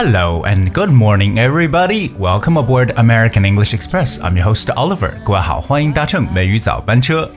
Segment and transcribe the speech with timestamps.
[0.00, 7.28] Hello and good morning everybody welcome aboard American English Express I'm your host Oliver，各位好，欢迎搭乘美语早班车。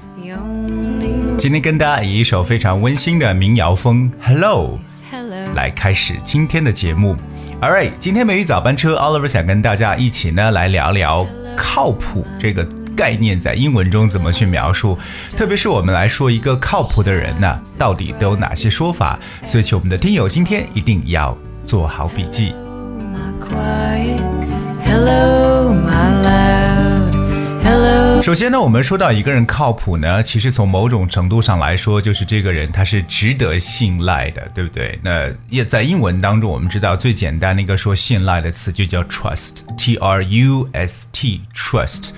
[1.40, 4.78] 今天跟大家以一首非常温馨的民谣风 hello
[5.56, 7.18] 来开始今天的节目。
[7.62, 11.26] All right，今天美语早班车 Oliver 想跟大家一起呢来聊聊
[11.58, 12.64] 靠谱这个
[12.96, 15.00] 概念在英文中怎么去描述，
[15.36, 21.36] 特别是我们来说一个靠谱的人呢到底都有哪些说法，所以请我们的听友今天一定要。
[21.72, 22.54] 做好笔记。
[28.22, 35.00] 首先呢，我们说到一个人靠谱呢，其实从某种程度上来说，就是这个人他是值得信赖的，对不对？
[35.02, 42.10] 那也在英文当中，我们知道最简单的一个说信赖的词就叫 trust，t r u s t，trust。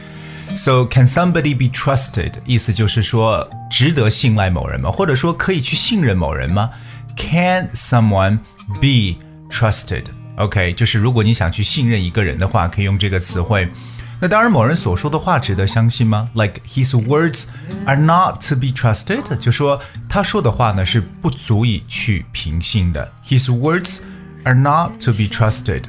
[0.56, 2.32] So can somebody be trusted？
[2.44, 4.90] 意思就是说值得信赖某人吗？
[4.90, 6.72] 或者说可以去信任某人吗
[7.16, 8.40] ？Can someone
[8.82, 9.20] be
[9.54, 13.72] trusted？OK，、就是如果你想去信任一个人的话，可以用这个词汇。
[14.20, 17.44] 那当然，某人所说的话值得相信吗？Like his words
[17.86, 23.12] are not to be trusted，就说他说的话呢是不足以去凭信的。
[23.26, 24.00] His words
[24.44, 25.84] are not to be trusted。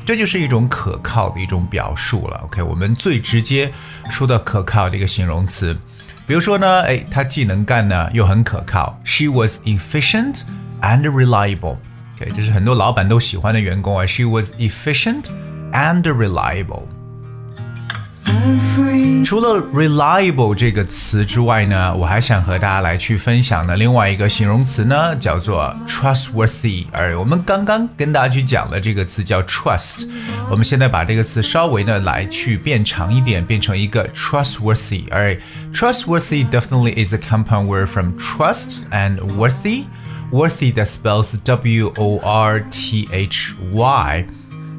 [0.10, 2.42] 这就是一种可靠的一种表述了。
[2.46, 3.72] OK，我们最直接
[4.10, 5.78] 说到可靠的一个形容词，
[6.26, 9.00] 比如说呢，哎，她既能干呢，又很可靠。
[9.04, 10.42] She was efficient
[10.82, 11.78] and reliable.
[12.16, 14.04] OK，这是很多老板都喜欢的员工啊。
[14.08, 15.26] She was efficient
[15.74, 16.86] and reliable.
[19.25, 26.85] 除了 reliable 这个词之外呢，我还想和大家来去分享的另外一个形容词呢，叫做 trustworthy。
[26.93, 30.07] 而我们刚刚跟大家去讲的这个词叫 trust，
[30.51, 35.05] 我们现在把这个词稍微呢来去变长一点，变成一个 trustworthy。
[35.11, 35.37] 而
[35.73, 42.61] trustworthy definitely is a compound word from trust and worthy。worthy that spells W O R
[42.71, 44.27] T H Y，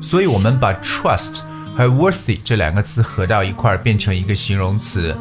[0.01, 1.39] 所以我们把 trust
[1.79, 5.15] 和 worthy 这两个词合到一块儿，变成一个形容词。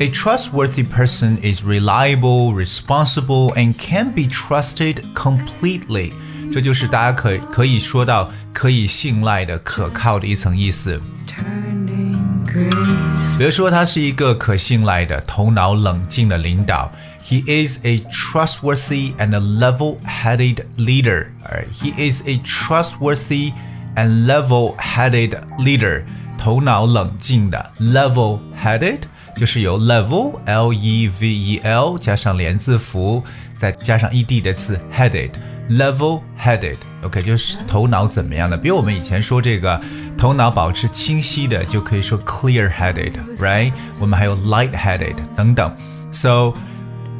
[0.00, 6.12] A trustworthy person is reliable, responsible, and can be trusted completely。
[6.52, 11.00] 这就是大家可可以说到可以信赖的、可靠的一层意思。
[11.28, 13.38] Turning grace.
[13.38, 16.90] 比如说，他是一个可信赖的、头脑冷静的领导。
[17.22, 21.28] He is a trustworthy and a level-headed leader.
[21.44, 23.52] Alright, he is a trustworthy
[23.96, 26.02] and level-headed leader.
[26.38, 29.00] 头脑冷静的 level-headed
[29.36, 33.22] 就是由 level l e v e l 加上连字符，
[33.54, 38.56] 再加上 ed 的词 headed。level-headed。OK，就是头脑怎么样的？
[38.56, 39.80] 比如我们以前说这个
[40.16, 43.72] 头脑保持清晰的，就可以说 clear-headed，right？
[43.98, 45.76] 我们还有 light-headed 等等。
[46.10, 46.54] So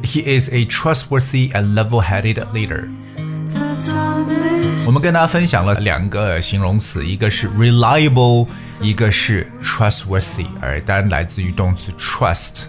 [0.03, 2.89] he is a trustworthy and level-headed leader。
[4.75, 4.87] That's all this.
[4.87, 8.47] 我们跟大家分享了两个形容词，一个是 reliable，
[8.81, 12.65] 一个是 trustworthy，而当然来自于动词 trust。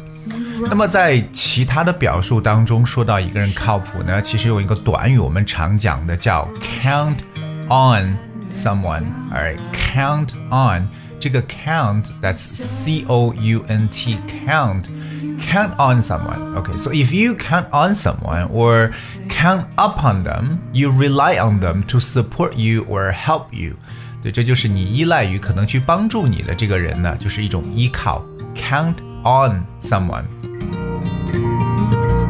[0.68, 7.16] 那么在其他的表述当中，说到一个人靠谱呢，其实有一个短语我们常讲的叫 count
[7.68, 8.16] on
[8.52, 10.86] someone，而 count on
[11.18, 14.16] 这个 count that's C O U N T
[14.46, 14.84] count
[15.40, 16.54] count on someone.
[16.54, 18.92] Okay, so if you count on someone or
[19.36, 23.74] count upon them, you rely on them to support you or help you.
[24.22, 28.24] 对，这就是你依赖于可能去帮助你的这个人呢，就是一种依靠。
[28.54, 30.24] Count on someone.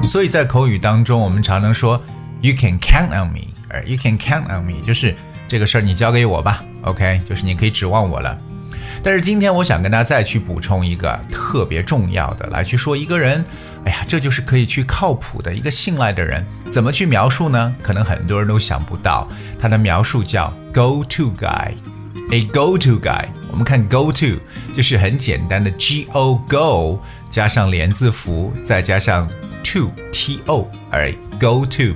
[0.09, 2.01] 所以在口语当中，我们常常说
[2.41, 5.15] "You can count on me"，而 "You can count on me" 就是
[5.49, 8.39] 这个事儿你交给我吧，OK，就是你可以指望我了。
[9.08, 13.42] 但是今天我想跟大家再去补充一个特别重要的，来去说一个人，
[13.86, 17.74] 哎呀，这就是可以去靠谱的一个信赖的人，怎么去描述呢？
[17.82, 19.26] 可能很多人都想不到，
[19.58, 21.72] 他的描述叫 go to guy。
[22.32, 24.42] A go-to guy，我们看 go-to
[24.76, 25.72] 就是很简单的
[26.12, 27.00] go go
[27.30, 29.26] 加上连字符，再加上
[29.64, 31.10] to t o，而
[31.40, 31.96] go-to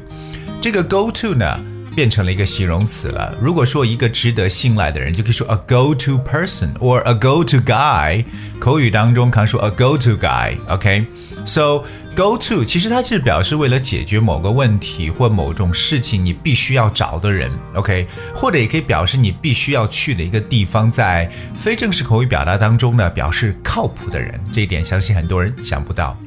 [0.62, 1.60] 这个 go-to 呢，
[1.95, 3.35] 变成了一个形容词了。
[3.41, 8.25] 如果说一个值得信赖的人，就可以说 a go-to person or a go-to guy。
[8.59, 10.55] 口语当中常说 a go-to guy。
[10.67, 11.83] OK，so
[12.15, 17.51] go-to 其实它是表示为了解决某个问题或某种事情你必须要找的人。
[17.73, 20.89] OK，或者也可以表示你必须要去的一个地方。
[20.91, 24.39] 在非正式口语表达当中呢，表示靠谱的人。
[24.51, 26.17] 这一点相信很多人想不到。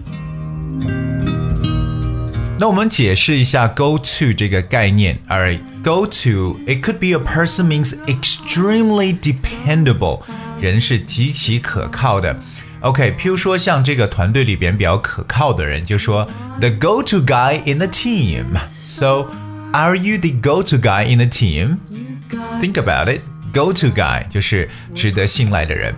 [2.59, 5.17] 那我们解释一下 go to 这个概念。
[5.29, 10.21] Alright, go to it could be a person means extremely dependable，
[10.59, 12.37] 人是极其可靠的。
[12.81, 16.27] OK，譬如说像这个团队里边比较可靠的人，就说
[16.59, 19.27] the go to guy in the team。So
[19.71, 21.77] are you the go to guy in the team?
[22.61, 23.21] Think about it.
[23.53, 25.95] Go to guy 就是值得信赖的人。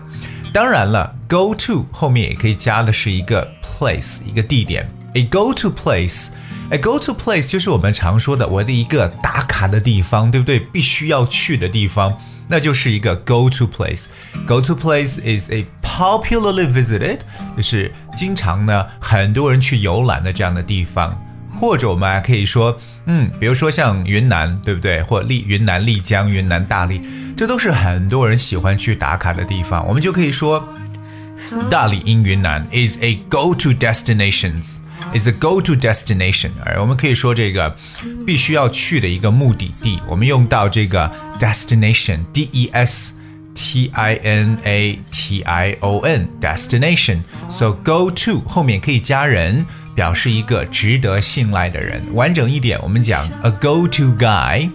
[0.53, 4.88] 当然了，go to 后面也可以加的是一个 place，一个地点。
[5.16, 6.28] A go to place。
[6.68, 10.60] A go to place 就是我们常说的我的一个打卡的地方，对不对？
[10.60, 12.12] 必须要去的地方，
[12.48, 14.04] 那就是一个 go to place。
[14.46, 17.20] Go to place is a popularly visited，
[17.56, 21.18] 就是经常呢很多人去游览的这样的地方。
[21.58, 25.02] 或者我们还可以说，嗯，比如说像云南，对不对？
[25.04, 27.00] 或丽云南丽江、云南大理，
[27.34, 29.86] 这都是很多人喜欢去打卡的地方。
[29.86, 30.68] 我们就可以说，
[31.70, 34.80] 大理 in 云南 is a go to destinations。
[35.13, 37.75] is a go-to destination，而我们可以说这个
[38.25, 43.15] 必须要去的一个目的地，我们用到这个 destination，d e s
[43.53, 52.01] t i n a t i o n，destination，so go to 后面可以加人，表示一个值得信赖的人。
[52.13, 54.69] 完整一点，我们讲 a go-to guy。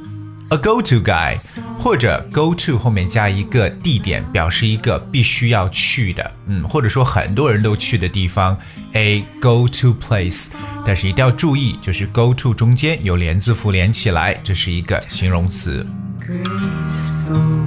[0.51, 1.38] A go-to guy，
[1.80, 8.57] 或者 go to 后面加一个地点，表示一个必须要去的，嗯，或者说很多人都去的地方
[8.92, 10.50] ，a go-to place。
[10.86, 15.86] 但是一定要注意，就是 go to 中间有连字符连起来，这是一个形容词。
[16.19, 17.61] Graceful.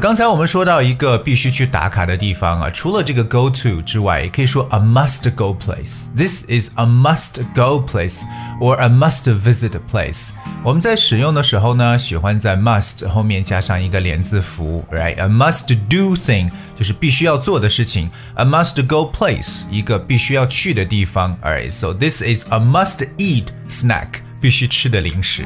[0.00, 6.04] 刚才我们说到一个必须去打卡的地方啊，除了这个 go to 之外，也可以说 a must go place。
[6.16, 8.22] This is a must go place
[8.60, 10.28] or a must visit place。
[10.62, 23.46] 我们在使用的时候呢，喜欢在 must 后面加上一个连字符，right？A must do thing 就是必须要做的事情，a must go place 一个必须要去的地方，alright？So this is a must eat
[23.68, 25.44] snack，必须吃的零食。